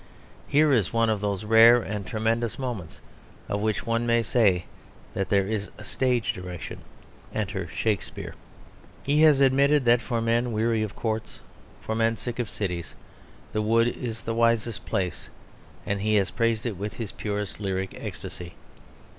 [0.47, 3.01] Here is one of those rare and tremendous moments
[3.47, 4.65] of which one may say
[5.13, 6.79] that there is a stage direction,
[7.35, 8.33] "Enter Shakespeare."
[9.03, 11.41] He has admitted that for men weary of courts,
[11.81, 12.95] for men sick of cities,
[13.53, 15.29] the wood is the wisest place,
[15.85, 18.55] and he has praised it with his purest lyric ecstasy.